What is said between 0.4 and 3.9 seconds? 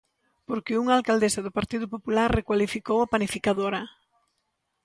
Porque unha alcaldesa do Partido Popular recualificou a Panificadora.